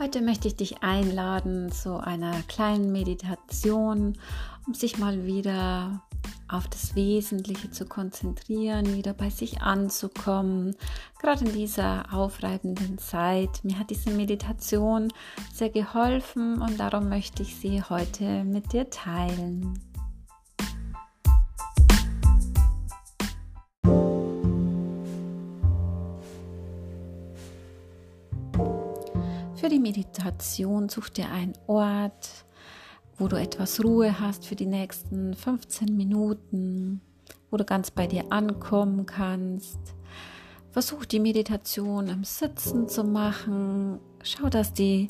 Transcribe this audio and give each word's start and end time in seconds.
Heute 0.00 0.22
möchte 0.22 0.48
ich 0.48 0.56
dich 0.56 0.82
einladen 0.82 1.70
zu 1.70 2.02
einer 2.02 2.40
kleinen 2.48 2.90
Meditation, 2.90 4.16
um 4.66 4.72
sich 4.72 4.96
mal 4.96 5.26
wieder 5.26 6.00
auf 6.48 6.68
das 6.68 6.94
Wesentliche 6.94 7.70
zu 7.70 7.84
konzentrieren, 7.84 8.96
wieder 8.96 9.12
bei 9.12 9.28
sich 9.28 9.60
anzukommen, 9.60 10.74
gerade 11.20 11.44
in 11.44 11.52
dieser 11.52 12.14
aufreibenden 12.14 12.96
Zeit. 12.96 13.62
Mir 13.62 13.78
hat 13.78 13.90
diese 13.90 14.08
Meditation 14.08 15.12
sehr 15.52 15.68
geholfen 15.68 16.62
und 16.62 16.80
darum 16.80 17.10
möchte 17.10 17.42
ich 17.42 17.56
sie 17.56 17.82
heute 17.82 18.42
mit 18.44 18.72
dir 18.72 18.88
teilen. 18.88 19.78
Meditation 29.90 30.88
such 30.88 31.08
dir 31.08 31.32
einen 31.32 31.54
Ort, 31.66 32.44
wo 33.18 33.26
du 33.26 33.34
etwas 33.34 33.82
Ruhe 33.82 34.20
hast 34.20 34.46
für 34.46 34.54
die 34.54 34.66
nächsten 34.66 35.34
15 35.34 35.96
Minuten, 35.96 37.00
wo 37.50 37.56
du 37.56 37.64
ganz 37.64 37.90
bei 37.90 38.06
dir 38.06 38.30
ankommen 38.30 39.04
kannst. 39.04 39.80
Versuch 40.70 41.06
die 41.06 41.18
Meditation 41.18 42.06
im 42.06 42.22
Sitzen 42.22 42.88
zu 42.88 43.02
machen. 43.02 43.98
Schau, 44.22 44.48
dass 44.48 44.72
die 44.72 45.08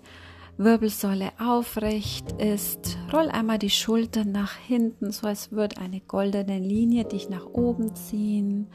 Wirbelsäule 0.61 1.31
aufrecht 1.39 2.33
ist. 2.33 2.99
Roll 3.11 3.31
einmal 3.31 3.59
die 3.59 3.71
Schultern 3.71 4.31
nach 4.31 4.53
hinten, 4.57 5.11
so 5.11 5.27
als 5.27 5.53
würde 5.53 5.79
eine 5.79 6.01
goldene 6.01 6.59
Linie 6.59 7.07
dich 7.07 7.31
nach 7.31 7.47
oben 7.47 7.95
ziehen 7.95 8.67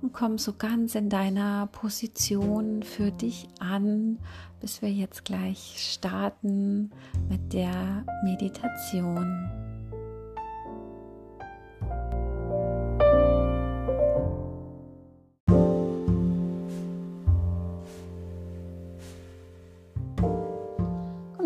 und 0.00 0.12
komm 0.12 0.38
so 0.38 0.52
ganz 0.52 0.94
in 0.94 1.08
deiner 1.10 1.66
Position 1.66 2.84
für 2.84 3.10
dich 3.10 3.48
an, 3.58 4.20
bis 4.60 4.80
wir 4.80 4.92
jetzt 4.92 5.24
gleich 5.24 5.74
starten 5.76 6.92
mit 7.28 7.52
der 7.52 8.04
Meditation. 8.22 9.63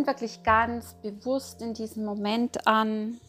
Wirklich 0.09 0.43
ganz 0.43 0.95
bewusst 1.03 1.61
in 1.61 1.75
diesem 1.75 2.07
Moment 2.07 2.67
an. 2.67 3.21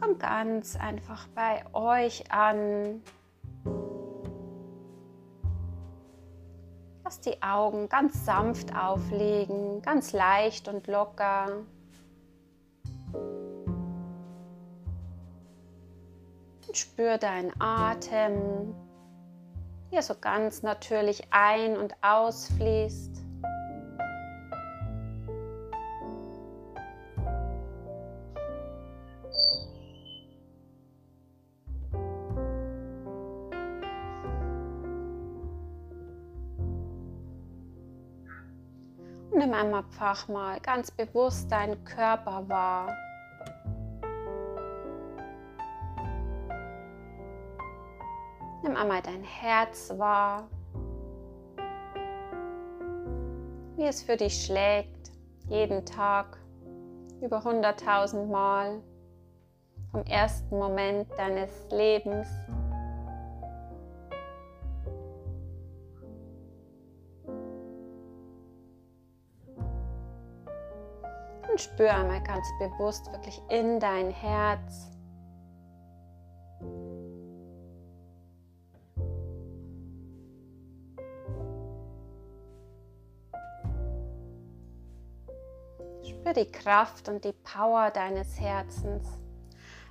Komm 0.00 0.18
ganz 0.18 0.74
einfach 0.74 1.28
bei 1.28 1.62
euch 1.72 2.32
an. 2.32 3.02
Lass 7.04 7.20
die 7.20 7.40
Augen 7.40 7.88
ganz 7.88 8.24
sanft 8.24 8.74
auflegen, 8.76 9.82
ganz 9.82 10.12
leicht 10.12 10.66
und 10.66 10.88
locker. 10.88 11.62
Und 16.66 16.76
spür 16.76 17.16
deinen 17.16 17.52
Atem, 17.60 18.74
wie 19.90 19.96
er 19.96 20.02
so 20.02 20.14
ganz 20.20 20.62
natürlich 20.62 21.22
ein- 21.30 21.76
und 21.76 21.94
ausfließt. 22.02 23.20
nimm 39.40 39.54
einmal 39.54 39.82
einfach 39.82 40.28
mal 40.28 40.60
ganz 40.60 40.90
bewusst 40.90 41.50
deinen 41.50 41.82
Körper 41.84 42.46
wahr. 42.48 42.94
Nimm 48.70 48.78
einmal 48.78 49.02
dein 49.02 49.24
Herz 49.24 49.92
wahr, 49.98 50.48
wie 53.74 53.82
es 53.82 54.00
für 54.00 54.16
dich 54.16 54.44
schlägt, 54.44 55.10
jeden 55.48 55.84
Tag, 55.84 56.38
über 57.20 57.38
100.000 57.38 58.26
Mal, 58.26 58.80
vom 59.90 60.04
ersten 60.04 60.56
Moment 60.56 61.08
deines 61.18 61.50
Lebens 61.72 62.28
und 71.50 71.60
spür 71.60 71.92
einmal 71.92 72.22
ganz 72.22 72.46
bewusst 72.60 73.10
wirklich 73.10 73.42
in 73.48 73.80
dein 73.80 74.10
Herz. 74.10 74.99
Spür 86.30 86.44
die 86.44 86.52
Kraft 86.52 87.08
und 87.08 87.24
die 87.24 87.32
Power 87.32 87.90
deines 87.90 88.38
Herzens. 88.38 89.04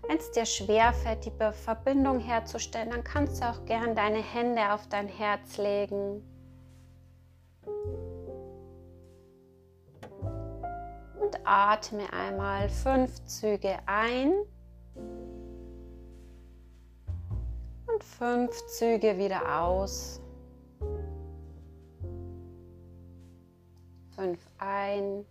Wenn 0.07 0.17
es 0.17 0.31
dir 0.31 0.45
schwerfällt, 0.45 1.25
die 1.25 1.31
Verbindung 1.51 2.19
herzustellen, 2.19 2.91
dann 2.91 3.03
kannst 3.03 3.41
du 3.41 3.49
auch 3.49 3.65
gern 3.65 3.93
deine 3.95 4.21
Hände 4.21 4.71
auf 4.71 4.87
dein 4.87 5.07
Herz 5.07 5.57
legen. 5.57 6.23
und 11.19 11.37
atme 11.43 12.11
einmal 12.13 12.69
fünf 12.69 13.23
Züge 13.25 13.77
ein 13.85 14.33
und 17.85 18.03
fünf 18.03 18.55
Züge 18.67 19.17
wieder 19.17 19.61
aus. 19.61 20.21
Fünf 24.15 24.39
ein 24.57 25.25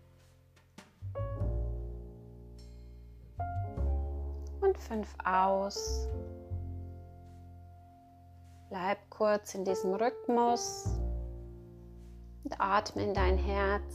und 4.68 4.78
fünf 4.78 5.14
aus. 5.24 6.08
Bleib 8.68 8.98
kurz 9.08 9.54
in 9.54 9.64
diesem 9.64 9.94
Rhythmus 9.94 10.84
und 12.44 12.60
atme 12.60 13.02
in 13.02 13.14
dein 13.14 13.38
Herz. 13.38 13.94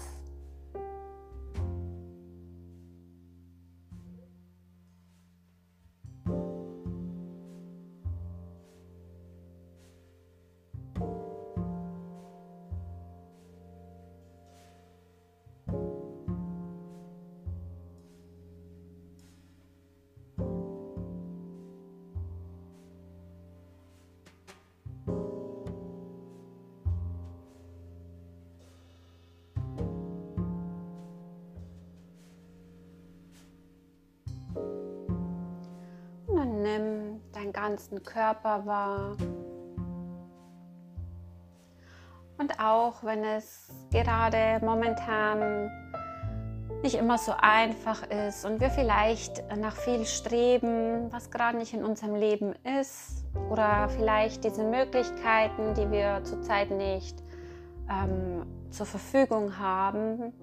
Ganzen 37.53 38.03
Körper 38.03 38.65
wahr. 38.65 39.15
Und 42.37 42.59
auch 42.59 43.03
wenn 43.03 43.23
es 43.23 43.69
gerade 43.91 44.59
momentan 44.65 45.71
nicht 46.81 46.95
immer 46.95 47.17
so 47.17 47.31
einfach 47.39 48.03
ist 48.09 48.45
und 48.45 48.59
wir 48.59 48.69
vielleicht 48.69 49.43
nach 49.55 49.75
viel 49.75 50.05
streben, 50.05 51.11
was 51.13 51.31
gerade 51.31 51.57
nicht 51.57 51.73
in 51.73 51.85
unserem 51.85 52.15
Leben 52.15 52.53
ist, 52.79 53.23
oder 53.49 53.89
vielleicht 53.89 54.43
diese 54.43 54.63
Möglichkeiten, 54.63 55.73
die 55.75 55.89
wir 55.89 56.23
zurzeit 56.23 56.71
nicht 56.71 57.23
ähm, 57.89 58.45
zur 58.69 58.85
Verfügung 58.85 59.57
haben, 59.57 60.33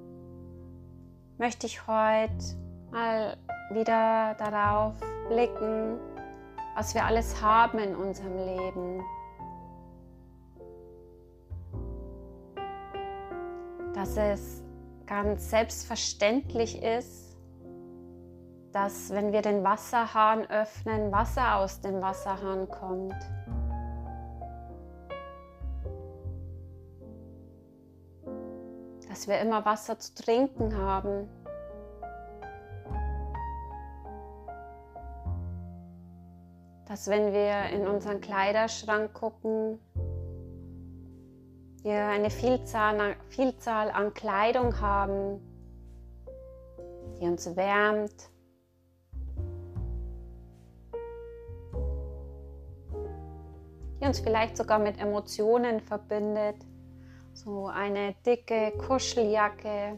möchte 1.38 1.66
ich 1.66 1.86
heute 1.86 2.56
mal 2.90 3.36
wieder 3.70 4.34
darauf 4.38 4.94
blicken, 5.28 5.98
was 6.74 6.94
wir 6.94 7.04
alles 7.04 7.42
haben 7.42 7.78
in 7.78 7.96
unserem 7.96 8.36
Leben. 8.36 9.02
Dass 13.94 14.16
es 14.16 14.62
ganz 15.06 15.50
selbstverständlich 15.50 16.82
ist, 16.82 17.36
dass 18.72 19.10
wenn 19.10 19.32
wir 19.32 19.42
den 19.42 19.64
Wasserhahn 19.64 20.48
öffnen, 20.48 21.10
Wasser 21.10 21.56
aus 21.56 21.80
dem 21.80 22.00
Wasserhahn 22.00 22.68
kommt. 22.68 23.16
Dass 29.08 29.26
wir 29.26 29.40
immer 29.40 29.64
Wasser 29.64 29.98
zu 29.98 30.14
trinken 30.14 30.76
haben. 30.76 31.28
Dass 36.90 37.06
wenn 37.06 37.32
wir 37.32 37.66
in 37.72 37.86
unseren 37.86 38.20
Kleiderschrank 38.20 39.14
gucken, 39.14 39.78
wir 41.84 42.04
eine 42.06 42.30
Vielzahl, 42.30 43.14
Vielzahl 43.28 43.92
an 43.92 44.12
Kleidung 44.12 44.80
haben, 44.80 45.40
die 47.20 47.26
uns 47.26 47.54
wärmt, 47.54 48.28
die 54.00 54.04
uns 54.04 54.18
vielleicht 54.18 54.56
sogar 54.56 54.80
mit 54.80 55.00
Emotionen 55.00 55.78
verbindet. 55.78 56.56
So 57.34 57.68
eine 57.68 58.16
dicke 58.26 58.72
Kuscheljacke, 58.84 59.96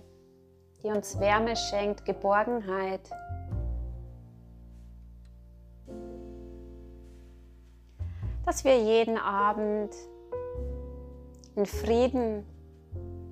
die 0.83 0.89
uns 0.89 1.19
Wärme 1.19 1.56
schenkt, 1.56 2.05
Geborgenheit. 2.05 3.11
Dass 8.53 8.65
wir 8.65 8.79
jeden 8.79 9.17
Abend 9.17 9.95
in 11.57 11.65
Frieden 11.65 12.45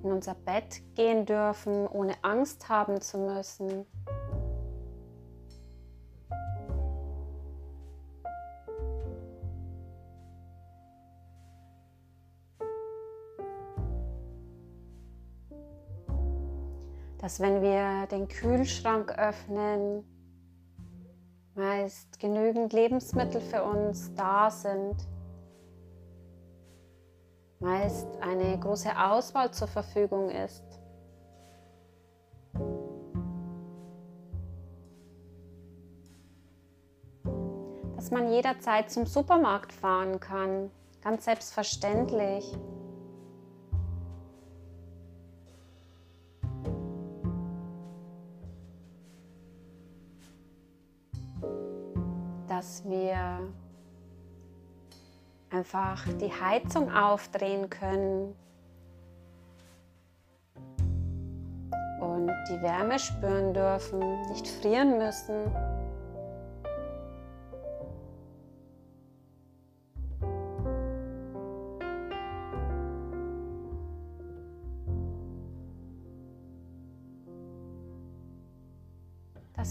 in 0.03 0.11
unser 0.11 0.33
Bett 0.33 0.81
gehen 0.95 1.27
dürfen, 1.27 1.85
ohne 1.85 2.15
Angst 2.23 2.69
haben 2.69 3.01
zu 3.01 3.19
müssen. 3.19 3.85
Dass 17.19 17.39
wenn 17.39 17.61
wir 17.61 18.07
den 18.07 18.27
Kühlschrank 18.27 19.11
öffnen, 19.19 20.03
meist 21.61 22.19
genügend 22.19 22.73
Lebensmittel 22.73 23.39
für 23.39 23.63
uns 23.63 24.11
da 24.15 24.49
sind 24.49 24.95
meist 27.59 28.07
eine 28.19 28.59
große 28.59 28.89
Auswahl 28.97 29.51
zur 29.51 29.67
Verfügung 29.67 30.31
ist. 30.31 30.63
Dass 37.95 38.09
man 38.09 38.31
jederzeit 38.31 38.89
zum 38.89 39.05
Supermarkt 39.05 39.71
fahren 39.71 40.19
kann, 40.19 40.71
ganz 41.03 41.25
selbstverständlich. 41.25 42.57
Dass 52.81 52.89
wir 52.89 53.39
einfach 55.49 56.07
die 56.19 56.31
Heizung 56.31 56.91
aufdrehen 56.91 57.69
können 57.69 58.35
und 61.99 62.31
die 62.49 62.61
Wärme 62.61 62.97
spüren 62.97 63.53
dürfen, 63.53 63.99
nicht 64.29 64.47
frieren 64.47 64.97
müssen. 64.97 65.70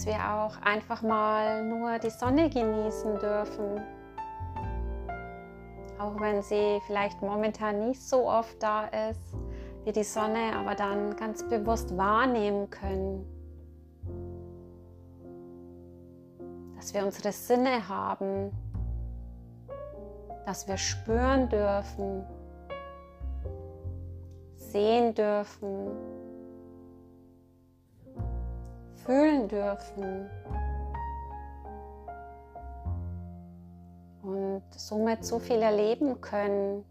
Dass 0.01 0.07
wir 0.07 0.33
auch 0.33 0.59
einfach 0.63 1.03
mal 1.03 1.63
nur 1.63 1.99
die 1.99 2.09
Sonne 2.09 2.49
genießen 2.49 3.19
dürfen 3.19 3.81
auch 6.01 6.19
wenn 6.19 6.41
sie 6.41 6.79
vielleicht 6.87 7.21
momentan 7.21 7.87
nicht 7.87 8.01
so 8.01 8.27
oft 8.27 8.61
da 8.61 8.85
ist, 8.85 9.35
wir 9.83 9.93
die 9.93 10.03
Sonne 10.03 10.55
aber 10.55 10.75
dann 10.75 11.15
ganz 11.15 11.47
bewusst 11.47 11.95
wahrnehmen 11.95 12.69
können. 12.69 13.25
Dass 16.75 16.93
wir 16.93 17.05
unsere 17.05 17.31
Sinne 17.31 17.87
haben, 17.87 18.51
dass 20.45 20.67
wir 20.67 20.77
spüren 20.77 21.49
dürfen, 21.49 22.23
sehen 24.55 25.13
dürfen, 25.13 25.91
fühlen 29.05 29.47
dürfen. 29.47 30.29
und 34.23 34.63
somit 34.75 35.25
so 35.25 35.39
viel 35.39 35.61
erleben 35.61 36.21
können. 36.21 36.85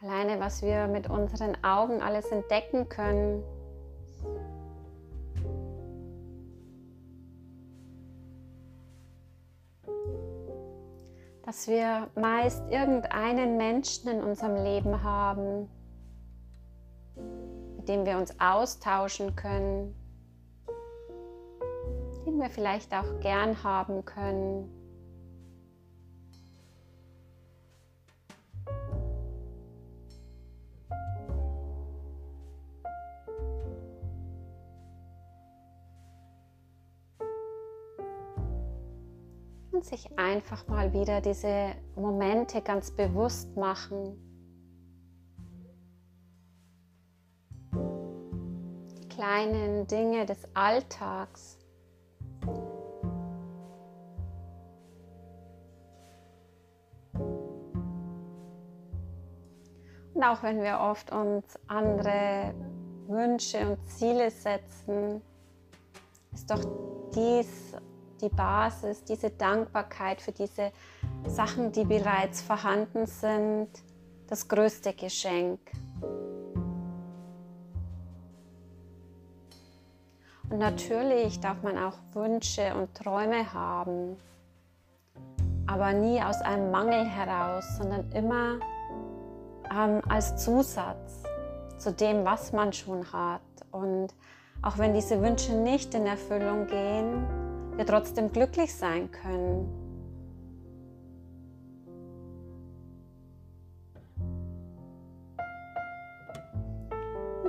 Alleine, 0.00 0.40
was 0.40 0.62
wir 0.62 0.88
mit 0.88 1.08
unseren 1.08 1.56
Augen 1.62 2.02
alles 2.02 2.26
entdecken 2.32 2.88
können. 2.88 3.44
Dass 11.62 11.68
wir 11.68 12.10
meist 12.16 12.68
irgendeinen 12.70 13.56
Menschen 13.56 14.10
in 14.10 14.20
unserem 14.20 14.64
Leben 14.64 15.04
haben, 15.04 15.68
mit 17.76 17.88
dem 17.88 18.04
wir 18.04 18.18
uns 18.18 18.34
austauschen 18.40 19.36
können, 19.36 19.94
den 22.26 22.40
wir 22.40 22.50
vielleicht 22.50 22.92
auch 22.92 23.20
gern 23.20 23.62
haben 23.62 24.04
können. 24.04 24.81
Sich 39.92 40.18
einfach 40.18 40.66
mal 40.68 40.94
wieder 40.94 41.20
diese 41.20 41.74
Momente 41.96 42.62
ganz 42.62 42.90
bewusst 42.90 43.54
machen. 43.56 44.16
kleinen 49.14 49.86
Dinge 49.86 50.24
des 50.24 50.38
Alltags. 50.54 51.58
Und 60.14 60.22
auch 60.24 60.42
wenn 60.42 60.62
wir 60.62 60.80
oft 60.80 61.12
uns 61.12 61.44
andere 61.68 62.54
Wünsche 63.06 63.68
und 63.68 63.86
Ziele 63.86 64.30
setzen, 64.30 65.20
ist 66.32 66.50
doch 66.50 66.64
dies 67.14 67.76
die 68.22 68.28
Basis, 68.28 69.04
diese 69.04 69.30
Dankbarkeit 69.30 70.20
für 70.20 70.32
diese 70.32 70.72
Sachen, 71.26 71.72
die 71.72 71.84
bereits 71.84 72.40
vorhanden 72.40 73.06
sind, 73.06 73.68
das 74.28 74.48
größte 74.48 74.94
Geschenk. 74.94 75.58
Und 80.48 80.58
natürlich 80.58 81.40
darf 81.40 81.62
man 81.62 81.78
auch 81.78 81.98
Wünsche 82.12 82.74
und 82.74 82.94
Träume 82.94 83.52
haben, 83.52 84.16
aber 85.66 85.92
nie 85.92 86.22
aus 86.22 86.40
einem 86.42 86.70
Mangel 86.70 87.04
heraus, 87.06 87.64
sondern 87.78 88.10
immer 88.12 88.60
ähm, 89.74 90.02
als 90.08 90.36
Zusatz 90.44 91.22
zu 91.78 91.92
dem, 91.92 92.24
was 92.24 92.52
man 92.52 92.72
schon 92.72 93.10
hat. 93.12 93.40
Und 93.70 94.08
auch 94.60 94.78
wenn 94.78 94.94
diese 94.94 95.20
Wünsche 95.22 95.54
nicht 95.54 95.94
in 95.94 96.06
Erfüllung 96.06 96.66
gehen, 96.66 97.41
wir 97.76 97.86
trotzdem 97.86 98.32
glücklich 98.32 98.74
sein 98.74 99.10
können. 99.10 99.82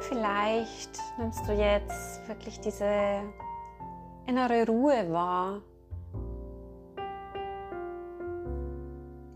vielleicht 0.09 0.99
nimmst 1.17 1.47
du 1.47 1.53
jetzt 1.53 2.27
wirklich 2.27 2.59
diese 2.59 3.21
innere 4.27 4.65
Ruhe 4.67 5.11
wahr. 5.11 5.61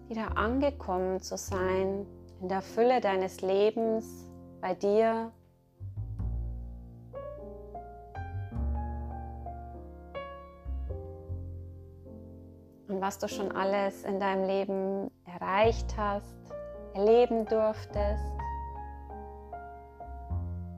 Wieder 0.08 0.38
angekommen 0.38 1.20
zu 1.20 1.38
sein 1.38 2.06
in 2.42 2.50
der 2.50 2.62
Fülle 2.62 3.02
deines 3.02 3.42
Lebens 3.42 4.30
bei 4.62 4.74
dir. 4.74 5.32
Und 12.98 13.04
was 13.04 13.20
du 13.20 13.28
schon 13.28 13.52
alles 13.52 14.06
in 14.06 14.20
deinem 14.20 14.48
Leben 14.48 15.12
erreicht 15.26 15.96
hast, 15.98 16.36
erleben 16.96 17.46
durftest. 17.46 18.26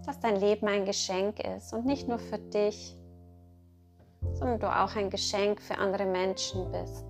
Dass 0.06 0.20
dein 0.20 0.36
Leben 0.36 0.68
ein 0.68 0.84
Geschenk 0.84 1.40
ist 1.40 1.72
und 1.72 1.86
nicht 1.86 2.10
nur 2.10 2.20
für 2.20 2.38
dich, 2.38 2.98
sondern 4.34 4.60
du 4.60 4.68
auch 4.68 4.98
ein 4.98 5.10
Geschenk 5.10 5.62
für 5.62 5.78
andere 5.78 6.06
Menschen 6.06 6.70
bist. 6.74 7.06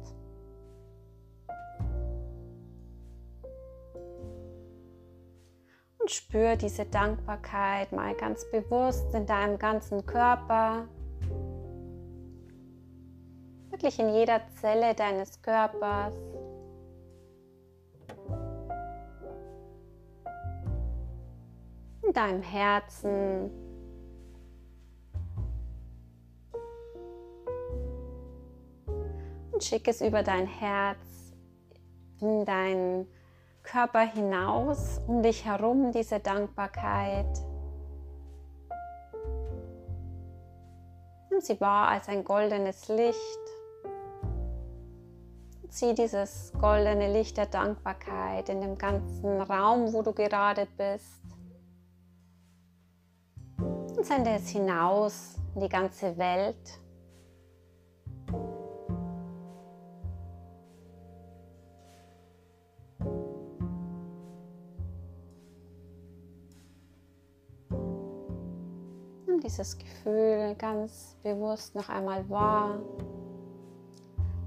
Und 5.97 6.11
spür 6.11 6.55
diese 6.55 6.85
Dankbarkeit 6.85 7.91
mal 7.93 8.13
ganz 8.13 8.45
bewusst 8.51 9.11
in 9.15 9.25
deinem 9.25 9.57
ganzen 9.57 10.05
Körper, 10.05 10.87
wirklich 13.79 13.97
in 13.99 14.13
jeder 14.13 14.41
Zelle 14.59 14.93
deines 14.93 15.41
Körpers. 15.41 16.13
In 22.01 22.11
deinem 22.11 22.41
Herzen. 22.41 23.49
Und 29.53 29.63
schick 29.63 29.87
es 29.87 30.01
über 30.01 30.23
dein 30.23 30.45
Herz 30.45 30.97
in 32.19 32.43
deinen 32.43 33.07
Körper 33.63 34.01
hinaus, 34.01 34.99
um 35.07 35.23
dich 35.23 35.45
herum 35.45 35.93
diese 35.93 36.19
Dankbarkeit. 36.19 37.27
Sie 41.39 41.61
wahr 41.61 41.87
als 41.87 42.09
ein 42.09 42.25
goldenes 42.25 42.89
Licht. 42.89 43.48
Zieh 45.69 45.93
dieses 45.93 46.51
goldene 46.59 47.13
Licht 47.13 47.37
der 47.37 47.45
Dankbarkeit 47.45 48.49
in 48.49 48.59
dem 48.59 48.77
ganzen 48.77 49.39
Raum, 49.39 49.93
wo 49.93 50.01
du 50.01 50.13
gerade 50.13 50.67
bist. 50.75 51.21
Und 53.95 54.03
sende 54.03 54.31
es 54.31 54.49
hinaus 54.49 55.35
in 55.53 55.61
die 55.61 55.69
ganze 55.69 56.17
Welt. 56.17 56.79
Nimm 69.27 69.39
dieses 69.39 69.77
Gefühl 69.77 70.55
ganz 70.57 71.15
bewusst 71.21 71.75
noch 71.75 71.89
einmal 71.89 72.27
wahr. 72.27 72.79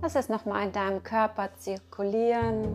Lass 0.02 0.16
es 0.16 0.28
nochmal 0.28 0.66
in 0.66 0.72
deinem 0.72 1.00
Körper 1.04 1.54
zirkulieren. 1.54 2.74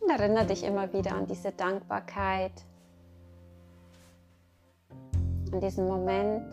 Und 0.00 0.08
erinnere 0.08 0.46
dich 0.46 0.62
immer 0.62 0.92
wieder 0.92 1.16
an 1.16 1.26
diese 1.26 1.50
Dankbarkeit, 1.50 2.52
an 5.52 5.60
diesen 5.60 5.88
Moment. 5.88 6.46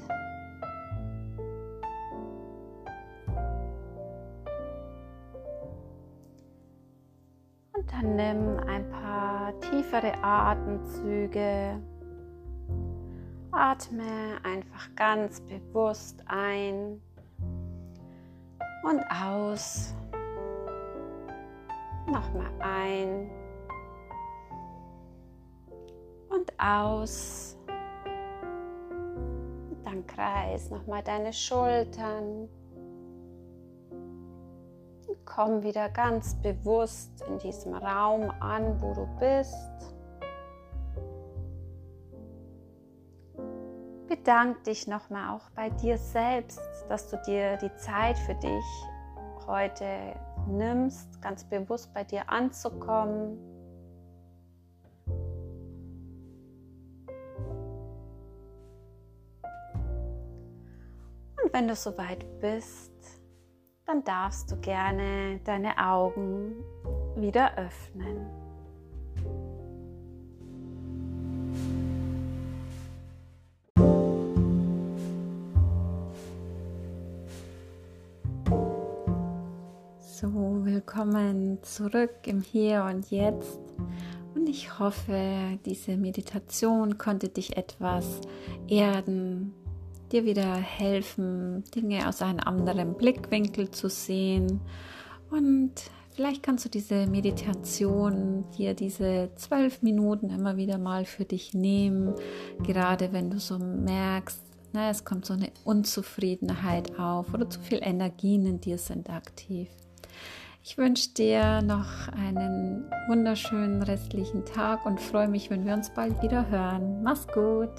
Und 7.74 7.92
dann 7.92 8.16
nimm 8.16 8.60
ein 8.68 8.90
paar 8.90 9.05
tiefere 9.62 10.14
Atemzüge. 10.24 11.82
Atme 13.52 14.38
einfach 14.44 14.94
ganz 14.96 15.40
bewusst 15.42 16.22
ein 16.28 17.02
und 18.84 19.02
aus. 19.10 19.96
Nochmal 22.08 22.52
ein 22.60 23.30
und 26.30 26.52
aus. 26.60 27.58
Dann 29.84 30.06
kreis 30.06 30.70
nochmal 30.70 31.02
deine 31.04 31.32
Schultern 31.32 32.50
komm 35.26 35.64
wieder 35.64 35.90
ganz 35.90 36.36
bewusst 36.36 37.22
in 37.28 37.40
diesem 37.40 37.74
Raum 37.74 38.32
an, 38.40 38.82
wo 38.82 38.94
du 38.94 39.08
bist. 39.20 39.56
Bedank 44.08 44.64
dich 44.64 44.88
nochmal 44.88 45.36
auch 45.36 45.50
bei 45.56 45.70
dir 45.70 45.98
selbst, 45.98 46.62
dass 46.90 47.10
du 47.10 47.18
dir 47.26 47.58
die 47.58 47.74
Zeit 47.76 48.18
für 48.20 48.36
dich 48.36 48.64
heute 49.48 50.14
nimmst, 50.48 51.22
ganz 51.22 51.44
bewusst 51.44 51.94
bei 51.94 52.04
dir 52.04 52.30
anzukommen. 52.30 53.38
Und 61.44 61.54
wenn 61.54 61.68
du 61.68 61.76
soweit 61.76 62.26
bist, 62.40 62.94
dann 63.86 64.04
darfst 64.04 64.52
du 64.52 64.58
gerne 64.58 65.40
deine 65.44 65.78
Augen 65.78 66.54
wieder 67.16 67.58
öffnen. 67.58 68.26
So, 80.00 80.66
willkommen 80.66 81.62
zurück 81.62 82.12
im 82.26 82.42
Hier 82.42 82.86
und 82.86 83.12
Jetzt. 83.12 83.60
Und 84.34 84.50
ich 84.50 84.80
hoffe, 84.80 85.60
diese 85.66 85.96
Meditation 85.98 86.98
konnte 86.98 87.30
dich 87.30 87.56
etwas 87.58 88.22
erden, 88.68 89.54
dir 90.12 90.26
wieder 90.26 90.56
helfen, 90.56 91.64
Dinge 91.76 92.08
aus 92.08 92.22
einem 92.22 92.40
anderen 92.40 92.94
Blickwinkel 92.96 93.72
zu 93.72 93.90
sehen. 93.90 94.62
Und 95.32 95.74
vielleicht 96.14 96.44
kannst 96.44 96.66
du 96.66 96.70
diese 96.70 97.08
Meditation, 97.08 98.46
dir 98.58 98.74
diese 98.74 99.32
zwölf 99.36 99.82
Minuten 99.82 100.30
immer 100.30 100.58
wieder 100.58 100.78
mal 100.78 101.06
für 101.06 101.26
dich 101.26 101.54
nehmen, 101.54 102.14
gerade 102.64 103.12
wenn 103.12 103.30
du 103.30 103.40
so 103.40 103.58
merkst, 103.58 104.42
na, 104.74 104.90
es 104.90 105.06
kommt 105.06 105.26
so 105.26 105.34
eine 105.34 105.52
Unzufriedenheit 105.64 107.00
auf 107.00 107.34
oder 107.34 107.50
zu 107.50 107.62
viel 107.62 107.80
Energien 107.82 108.46
in 108.46 108.60
dir 108.60 108.78
sind 108.78 109.10
aktiv. 109.10 109.70
Ich 110.68 110.78
wünsche 110.78 111.14
dir 111.14 111.62
noch 111.62 112.10
einen 112.10 112.90
wunderschönen 113.08 113.84
restlichen 113.84 114.46
Tag 114.46 114.86
und 114.86 115.00
freue 115.00 115.28
mich, 115.28 115.50
wenn 115.50 115.66
wir 115.66 115.76
uns 115.76 115.92
bald 115.92 116.22
wieder 116.24 116.50
hören. 116.50 117.04
Mach's 117.04 117.28
gut! 117.28 117.70